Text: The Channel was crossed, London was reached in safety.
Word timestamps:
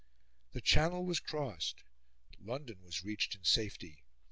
The 0.53 0.61
Channel 0.61 1.05
was 1.05 1.19
crossed, 1.19 1.83
London 2.39 2.81
was 2.81 3.03
reached 3.03 3.35
in 3.35 3.43
safety. 3.43 4.03